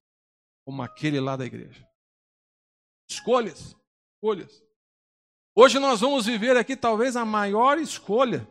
como 0.65 0.81
aquele 0.81 1.21
lá 1.21 1.37
da 1.37 1.45
igreja. 1.45 1.87
Escolhas, 3.09 3.77
escolhas. 4.15 4.61
Hoje 5.55 5.79
nós 5.79 6.01
vamos 6.01 6.25
viver 6.25 6.57
aqui 6.57 6.75
talvez 6.75 7.15
a 7.15 7.23
maior 7.23 7.77
escolha, 7.77 8.45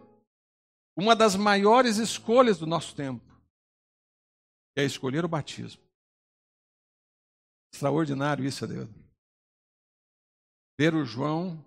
uma 0.96 1.16
das 1.16 1.34
maiores 1.34 1.96
escolhas 1.96 2.58
do 2.58 2.66
nosso 2.66 2.94
tempo 2.94 3.24
é 4.76 4.84
escolher 4.84 5.24
o 5.24 5.28
batismo. 5.28 5.82
Extraordinário 7.72 8.44
isso, 8.44 8.66
Deus. 8.66 8.88
Ver 10.78 10.94
o 10.94 11.04
João 11.04 11.64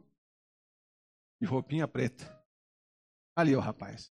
de 1.42 1.48
roupinha 1.48 1.88
preta. 1.88 2.26
Ali, 3.36 3.56
o 3.56 3.60
rapaz. 3.60 4.12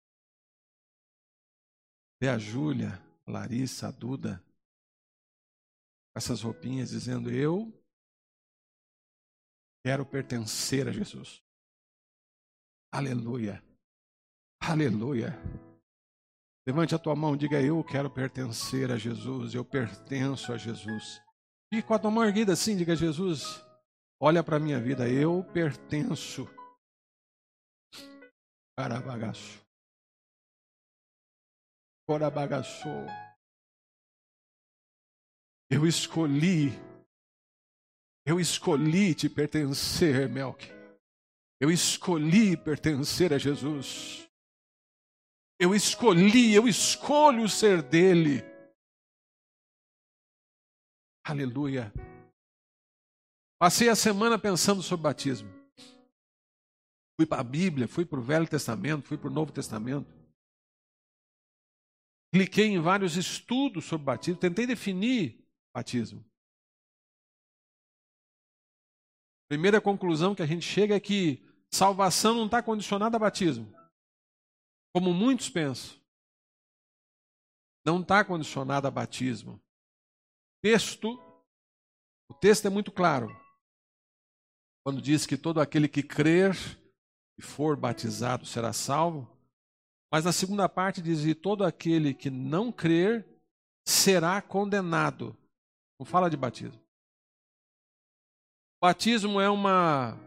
Ver 2.19 2.29
a 2.29 2.37
Júlia, 2.37 2.93
a 3.25 3.31
Larissa, 3.31 3.87
a 3.87 3.91
Duda, 3.91 4.43
com 6.11 6.17
essas 6.17 6.41
roupinhas, 6.41 6.89
dizendo: 6.89 7.31
Eu 7.31 7.71
quero 9.83 10.05
pertencer 10.05 10.87
a 10.87 10.91
Jesus. 10.91 11.43
Aleluia. 12.91 13.63
Aleluia. 14.65 15.37
Levante 16.65 16.95
a 16.95 16.99
tua 16.99 17.13
mão, 17.13 17.35
diga 17.35 17.61
eu 17.61 17.83
quero 17.83 18.09
pertencer 18.09 18.89
a 18.91 18.97
Jesus, 18.97 19.53
eu 19.53 19.65
pertenço 19.65 20.53
a 20.53 20.57
Jesus. 20.57 21.21
E 21.69 21.81
com 21.81 21.93
a 21.93 21.99
tua 21.99 22.09
mão 22.09 22.23
erguida 22.23 22.53
assim, 22.53 22.77
diga 22.77 22.95
Jesus, 22.95 23.61
olha 24.21 24.41
para 24.41 24.55
a 24.55 24.59
minha 24.59 24.79
vida, 24.79 25.09
eu 25.09 25.43
pertenço. 25.51 26.47
Carabagaço. 28.77 29.61
Corabagaço. 32.07 32.87
Eu 35.69 35.85
escolhi, 35.85 36.71
eu 38.25 38.39
escolhi 38.39 39.13
te 39.13 39.27
pertencer, 39.27 40.29
Melk. 40.29 40.65
Eu 41.59 41.69
escolhi 41.69 42.55
pertencer 42.55 43.33
a 43.33 43.37
Jesus. 43.37 44.31
Eu 45.63 45.73
escolhi, 45.73 46.53
eu 46.53 46.67
escolho 46.67 47.47
ser 47.47 47.81
dele. 47.81 48.41
Aleluia. 51.25 51.89
Passei 53.57 53.87
a 53.87 53.95
semana 53.95 54.37
pensando 54.37 54.81
sobre 54.81 55.03
batismo. 55.03 55.47
Fui 57.17 57.25
para 57.25 57.39
a 57.39 57.45
Bíblia, 57.45 57.87
fui 57.87 58.05
para 58.05 58.19
o 58.19 58.21
Velho 58.21 58.45
Testamento, 58.45 59.07
fui 59.07 59.17
para 59.17 59.29
o 59.29 59.33
Novo 59.33 59.53
Testamento. 59.53 60.13
Cliquei 62.33 62.65
em 62.65 62.81
vários 62.81 63.15
estudos 63.15 63.85
sobre 63.85 64.03
batismo, 64.03 64.41
tentei 64.41 64.67
definir 64.67 65.47
batismo. 65.73 66.25
Primeira 69.47 69.79
conclusão 69.79 70.35
que 70.35 70.41
a 70.41 70.45
gente 70.45 70.65
chega 70.65 70.93
é 70.93 70.99
que 70.99 71.41
salvação 71.71 72.35
não 72.35 72.47
está 72.47 72.61
condicionada 72.61 73.15
a 73.15 73.19
batismo 73.19 73.82
como 74.93 75.11
muitos 75.11 75.49
pensam, 75.49 75.99
não 77.83 77.99
está 77.99 78.23
condicionado 78.23 78.87
a 78.87 78.91
batismo. 78.91 79.59
Texto, 80.61 81.19
o 82.29 82.33
texto 82.33 82.67
é 82.67 82.69
muito 82.69 82.91
claro. 82.91 83.27
Quando 84.85 85.01
diz 85.01 85.25
que 85.25 85.35
todo 85.35 85.59
aquele 85.59 85.89
que 85.89 86.03
crer 86.03 86.55
e 87.37 87.41
for 87.41 87.75
batizado 87.75 88.45
será 88.45 88.71
salvo, 88.71 89.27
mas 90.11 90.25
na 90.25 90.31
segunda 90.31 90.69
parte 90.69 91.01
diz 91.01 91.21
que 91.21 91.33
todo 91.33 91.65
aquele 91.65 92.13
que 92.13 92.29
não 92.29 92.71
crer 92.71 93.27
será 93.83 94.41
condenado. 94.41 95.35
Não 95.99 96.05
fala 96.05 96.29
de 96.29 96.37
batismo. 96.37 96.79
Batismo 98.79 99.41
é 99.41 99.49
uma 99.49 100.19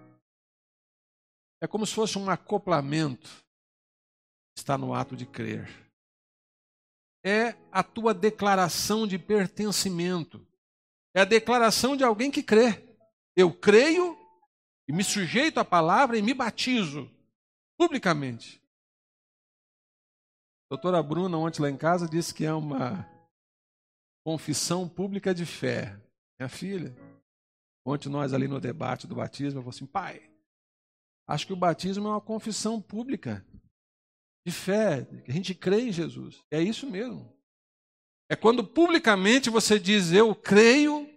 é 1.62 1.66
como 1.66 1.87
se 1.87 1.94
fosse 1.94 2.18
um 2.18 2.28
acoplamento 2.28 3.45
está 4.56 4.78
no 4.78 4.94
ato 4.94 5.14
de 5.14 5.26
crer. 5.26 5.68
É 7.25 7.54
a 7.70 7.82
tua 7.82 8.14
declaração 8.14 9.06
de 9.06 9.18
pertencimento. 9.18 10.46
É 11.14 11.20
a 11.20 11.25
declaração 11.25 11.96
de 11.96 12.04
alguém 12.04 12.30
que 12.30 12.42
crê. 12.42 12.96
Eu 13.34 13.52
creio 13.52 14.16
e 14.88 14.92
me 14.92 15.04
sujeito 15.04 15.58
à 15.58 15.64
palavra 15.64 16.16
e 16.16 16.22
me 16.22 16.32
batizo 16.32 17.10
publicamente. 17.76 18.62
A 20.66 20.75
doutora 20.75 21.02
Bruna, 21.02 21.36
ontem 21.36 21.62
lá 21.62 21.70
em 21.70 21.76
casa, 21.76 22.08
disse 22.08 22.32
que 22.32 22.44
é 22.44 22.52
uma 22.52 23.08
confissão 24.25 24.88
pública 24.88 25.34
de 25.34 25.44
fé. 25.44 26.00
Minha 26.38 26.48
filha, 26.48 26.96
ontem 27.84 28.08
nós 28.08 28.32
ali 28.32 28.48
no 28.48 28.60
debate 28.60 29.06
do 29.06 29.14
batismo, 29.14 29.58
eu 29.58 29.62
falei 29.62 29.76
assim, 29.76 29.86
pai, 29.86 30.30
acho 31.26 31.46
que 31.46 31.52
o 31.52 31.56
batismo 31.56 32.08
é 32.08 32.10
uma 32.10 32.20
confissão 32.20 32.80
pública 32.80 33.44
de 34.46 34.52
fé, 34.52 35.04
que 35.24 35.30
a 35.32 35.34
gente 35.34 35.52
crê 35.56 35.88
em 35.88 35.92
Jesus. 35.92 36.44
É 36.52 36.62
isso 36.62 36.88
mesmo. 36.88 37.36
É 38.30 38.36
quando 38.36 38.64
publicamente 38.64 39.50
você 39.50 39.76
diz, 39.76 40.12
eu 40.12 40.36
creio 40.36 41.12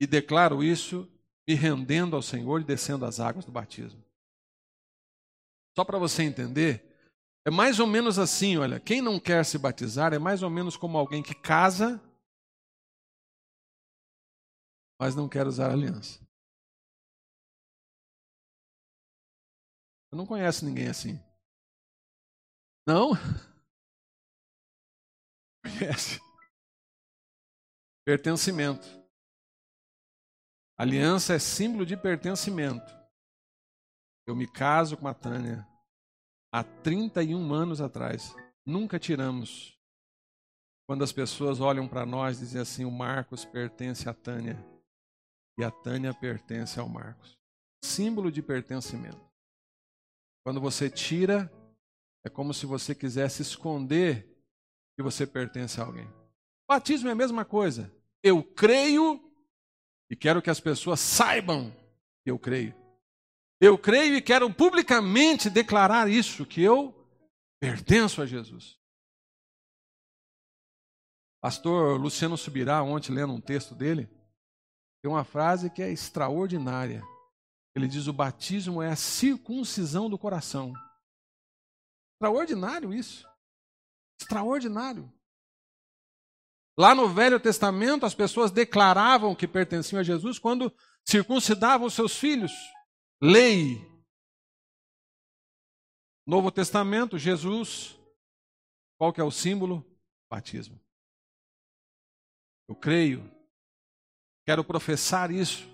e 0.00 0.06
declaro 0.06 0.64
isso, 0.64 1.06
me 1.46 1.54
rendendo 1.54 2.16
ao 2.16 2.22
Senhor 2.22 2.62
e 2.62 2.64
descendo 2.64 3.04
as 3.04 3.20
águas 3.20 3.44
do 3.44 3.52
batismo. 3.52 4.02
Só 5.76 5.84
para 5.84 5.98
você 5.98 6.22
entender, 6.22 6.82
é 7.44 7.50
mais 7.50 7.78
ou 7.78 7.86
menos 7.86 8.18
assim, 8.18 8.56
olha, 8.56 8.80
quem 8.80 9.02
não 9.02 9.20
quer 9.20 9.44
se 9.44 9.58
batizar 9.58 10.14
é 10.14 10.18
mais 10.18 10.42
ou 10.42 10.48
menos 10.48 10.74
como 10.74 10.96
alguém 10.96 11.22
que 11.22 11.34
casa, 11.34 12.02
mas 14.98 15.14
não 15.14 15.28
quer 15.28 15.46
usar 15.46 15.70
aliança. 15.70 16.25
Você 20.08 20.16
não 20.16 20.26
conhece 20.26 20.64
ninguém 20.64 20.88
assim. 20.88 21.20
Não? 22.86 23.10
Conhece. 25.62 26.20
Pertencimento. 28.04 28.86
Aliança 30.78 31.34
é 31.34 31.38
símbolo 31.38 31.84
de 31.84 31.96
pertencimento. 31.96 32.94
Eu 34.26 34.36
me 34.36 34.46
caso 34.46 34.96
com 34.96 35.08
a 35.08 35.14
Tânia 35.14 35.66
há 36.52 36.62
31 36.62 37.52
anos 37.52 37.80
atrás. 37.80 38.34
Nunca 38.64 38.98
tiramos. 38.98 39.76
Quando 40.86 41.02
as 41.02 41.12
pessoas 41.12 41.60
olham 41.60 41.88
para 41.88 42.06
nós, 42.06 42.38
dizem 42.38 42.60
assim: 42.60 42.84
o 42.84 42.90
Marcos 42.90 43.44
pertence 43.44 44.08
à 44.08 44.14
Tânia 44.14 44.56
e 45.58 45.64
a 45.64 45.70
Tânia 45.70 46.14
pertence 46.14 46.78
ao 46.78 46.88
Marcos. 46.88 47.36
Símbolo 47.82 48.30
de 48.30 48.42
pertencimento. 48.42 49.24
Quando 50.46 50.60
você 50.60 50.88
tira, 50.88 51.52
é 52.24 52.28
como 52.28 52.54
se 52.54 52.66
você 52.66 52.94
quisesse 52.94 53.42
esconder 53.42 54.32
que 54.96 55.02
você 55.02 55.26
pertence 55.26 55.80
a 55.80 55.84
alguém. 55.84 56.08
Batismo 56.68 57.08
é 57.08 57.10
a 57.10 57.16
mesma 57.16 57.44
coisa. 57.44 57.92
Eu 58.22 58.44
creio 58.44 59.20
e 60.08 60.14
quero 60.14 60.40
que 60.40 60.48
as 60.48 60.60
pessoas 60.60 61.00
saibam 61.00 61.74
que 62.22 62.30
eu 62.30 62.38
creio. 62.38 62.72
Eu 63.60 63.76
creio 63.76 64.14
e 64.14 64.22
quero 64.22 64.48
publicamente 64.54 65.50
declarar 65.50 66.08
isso, 66.08 66.46
que 66.46 66.62
eu 66.62 66.94
pertenço 67.58 68.22
a 68.22 68.26
Jesus. 68.26 68.78
Pastor 71.42 72.00
Luciano 72.00 72.36
Subirá, 72.36 72.84
ontem 72.84 73.10
lendo 73.10 73.32
um 73.32 73.40
texto 73.40 73.74
dele, 73.74 74.08
tem 75.02 75.10
uma 75.10 75.24
frase 75.24 75.68
que 75.68 75.82
é 75.82 75.90
extraordinária. 75.90 77.02
Ele 77.76 77.86
diz: 77.86 78.06
o 78.06 78.12
batismo 78.12 78.82
é 78.82 78.88
a 78.88 78.96
circuncisão 78.96 80.08
do 80.08 80.18
coração. 80.18 80.72
Extraordinário 82.14 82.94
isso. 82.94 83.28
Extraordinário. 84.18 85.12
Lá 86.78 86.94
no 86.94 87.06
Velho 87.12 87.38
Testamento, 87.38 88.06
as 88.06 88.14
pessoas 88.14 88.50
declaravam 88.50 89.36
que 89.36 89.46
pertenciam 89.46 90.00
a 90.00 90.02
Jesus 90.02 90.38
quando 90.38 90.74
circuncidavam 91.06 91.90
seus 91.90 92.16
filhos 92.16 92.50
lei. 93.20 93.76
Novo 96.26 96.50
Testamento, 96.50 97.18
Jesus, 97.18 97.98
qual 98.98 99.12
que 99.12 99.20
é 99.20 99.24
o 99.24 99.30
símbolo? 99.30 99.84
Batismo. 100.30 100.80
Eu 102.68 102.74
creio, 102.74 103.30
quero 104.44 104.64
professar 104.64 105.30
isso, 105.30 105.68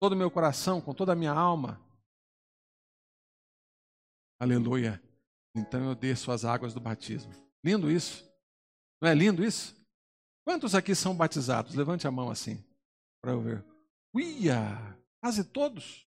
todo 0.00 0.12
o 0.12 0.16
meu 0.16 0.30
coração, 0.30 0.80
com 0.80 0.94
toda 0.94 1.12
a 1.12 1.16
minha 1.16 1.32
alma. 1.32 1.80
Aleluia. 4.40 5.02
Então 5.54 5.88
eu 5.88 5.94
desço 5.94 6.30
as 6.30 6.44
águas 6.44 6.72
do 6.72 6.80
batismo. 6.80 7.32
Lindo 7.64 7.90
isso. 7.90 8.28
Não 9.00 9.08
é 9.08 9.14
lindo 9.14 9.44
isso? 9.44 9.76
Quantos 10.44 10.74
aqui 10.74 10.94
são 10.94 11.14
batizados? 11.14 11.74
Levante 11.74 12.06
a 12.06 12.10
mão 12.10 12.30
assim, 12.30 12.64
para 13.20 13.32
eu 13.32 13.40
ver. 13.40 13.64
Uia! 14.14 14.96
Quase 15.20 15.44
todos. 15.44 16.06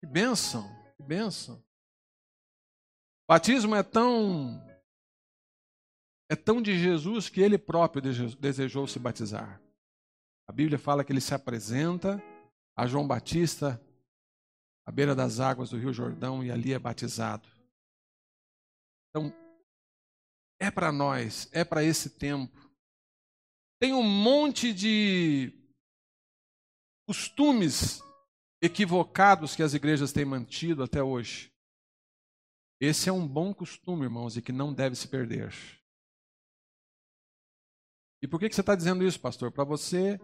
Que 0.00 0.06
bênção, 0.06 0.68
que 0.96 1.02
bênção. 1.02 1.62
Batismo 3.28 3.74
é 3.74 3.82
tão 3.82 4.60
é 6.28 6.36
tão 6.36 6.60
de 6.62 6.78
Jesus 6.78 7.28
que 7.28 7.40
ele 7.40 7.58
próprio 7.58 8.02
desejou 8.38 8.86
se 8.86 8.98
batizar. 8.98 9.60
A 10.48 10.52
Bíblia 10.52 10.78
fala 10.78 11.04
que 11.04 11.12
ele 11.12 11.20
se 11.20 11.34
apresenta 11.34 12.22
a 12.76 12.86
João 12.86 13.06
Batista 13.06 13.80
à 14.84 14.90
beira 14.90 15.14
das 15.14 15.40
águas 15.40 15.70
do 15.70 15.78
Rio 15.78 15.92
Jordão 15.92 16.44
e 16.44 16.50
ali 16.50 16.72
é 16.72 16.78
batizado. 16.78 17.48
Então, 19.10 19.32
é 20.60 20.70
para 20.70 20.90
nós, 20.90 21.48
é 21.52 21.64
para 21.64 21.84
esse 21.84 22.10
tempo. 22.10 22.70
Tem 23.80 23.92
um 23.92 24.02
monte 24.02 24.72
de 24.72 25.52
costumes 27.06 28.00
equivocados 28.62 29.56
que 29.56 29.62
as 29.62 29.74
igrejas 29.74 30.12
têm 30.12 30.24
mantido 30.24 30.82
até 30.82 31.02
hoje. 31.02 31.52
Esse 32.80 33.08
é 33.08 33.12
um 33.12 33.26
bom 33.26 33.52
costume, 33.52 34.04
irmãos, 34.04 34.36
e 34.36 34.42
que 34.42 34.52
não 34.52 34.72
deve 34.72 34.96
se 34.96 35.06
perder. 35.08 35.52
E 38.22 38.28
por 38.28 38.38
que 38.38 38.52
você 38.52 38.60
está 38.60 38.74
dizendo 38.74 39.04
isso, 39.04 39.20
pastor? 39.20 39.50
Para 39.50 39.64
você 39.64 40.20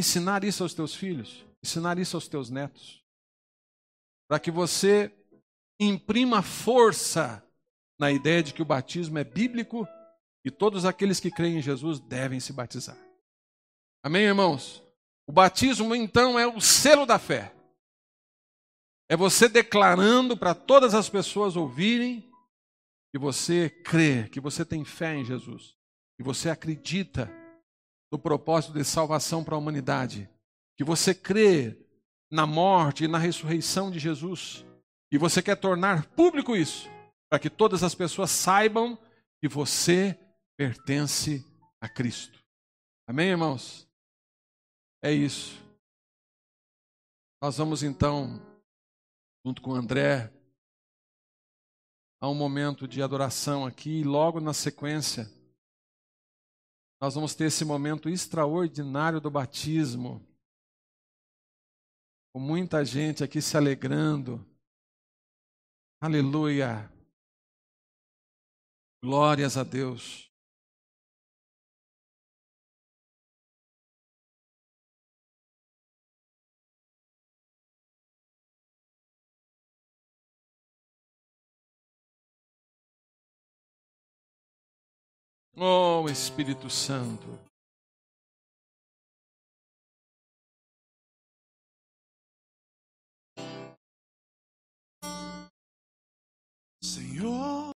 ensinar 0.00 0.42
isso 0.42 0.62
aos 0.62 0.74
teus 0.74 0.94
filhos, 0.94 1.44
ensinar 1.62 1.98
isso 1.98 2.16
aos 2.16 2.26
teus 2.26 2.50
netos. 2.50 3.04
Para 4.28 4.40
que 4.40 4.50
você 4.50 5.12
imprima 5.78 6.42
força 6.42 7.44
na 7.98 8.10
ideia 8.10 8.42
de 8.42 8.52
que 8.52 8.62
o 8.62 8.66
batismo 8.66 9.18
é 9.18 9.24
bíblico 9.24 9.86
e 10.44 10.50
todos 10.50 10.84
aqueles 10.84 11.20
que 11.20 11.30
creem 11.30 11.58
em 11.58 11.62
Jesus 11.62 12.00
devem 12.00 12.40
se 12.40 12.52
batizar. 12.52 12.98
Amém, 14.02 14.22
irmãos? 14.22 14.82
O 15.26 15.32
batismo, 15.32 15.94
então, 15.94 16.38
é 16.38 16.46
o 16.46 16.60
selo 16.60 17.06
da 17.06 17.18
fé. 17.18 17.54
É 19.08 19.16
você 19.16 19.48
declarando 19.48 20.36
para 20.36 20.54
todas 20.54 20.94
as 20.94 21.08
pessoas 21.08 21.56
ouvirem 21.56 22.28
que 23.12 23.18
você 23.18 23.68
crê, 23.68 24.28
que 24.28 24.40
você 24.40 24.64
tem 24.64 24.84
fé 24.84 25.16
em 25.16 25.24
Jesus, 25.24 25.76
que 26.16 26.22
você 26.22 26.48
acredita 26.48 27.30
no 28.10 28.18
propósito 28.18 28.72
de 28.72 28.84
salvação 28.84 29.44
para 29.44 29.54
a 29.54 29.58
humanidade, 29.58 30.28
que 30.76 30.84
você 30.84 31.14
crê 31.14 31.78
na 32.30 32.46
morte 32.46 33.04
e 33.04 33.08
na 33.08 33.18
ressurreição 33.18 33.90
de 33.90 33.98
Jesus, 33.98 34.64
e 35.12 35.18
você 35.18 35.42
quer 35.42 35.56
tornar 35.56 36.06
público 36.08 36.56
isso, 36.56 36.88
para 37.28 37.38
que 37.38 37.50
todas 37.50 37.82
as 37.82 37.94
pessoas 37.94 38.30
saibam 38.30 38.98
que 39.40 39.48
você 39.48 40.18
pertence 40.56 41.44
a 41.80 41.88
Cristo. 41.88 42.42
Amém, 43.08 43.30
irmãos? 43.30 43.88
É 45.02 45.12
isso. 45.12 45.60
Nós 47.42 47.56
vamos 47.56 47.82
então, 47.82 48.40
junto 49.44 49.62
com 49.62 49.70
o 49.70 49.74
André, 49.74 50.32
a 52.20 52.28
um 52.28 52.34
momento 52.34 52.86
de 52.86 53.02
adoração 53.02 53.64
aqui, 53.64 54.00
e 54.00 54.04
logo 54.04 54.40
na 54.40 54.52
sequência, 54.52 55.28
nós 57.00 57.14
vamos 57.14 57.34
ter 57.34 57.44
esse 57.44 57.64
momento 57.64 58.08
extraordinário 58.08 59.20
do 59.20 59.30
batismo, 59.30 60.24
com 62.32 62.38
muita 62.38 62.84
gente 62.84 63.24
aqui 63.24 63.40
se 63.40 63.56
alegrando. 63.56 64.46
Aleluia! 66.00 66.92
Glórias 69.02 69.56
a 69.56 69.64
Deus. 69.64 70.29
Oh, 85.56 86.08
Espírito 86.08 86.70
Santo. 86.70 87.38
Senhor. 96.82 97.70